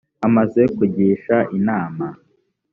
[0.27, 2.07] amaze kugisha inama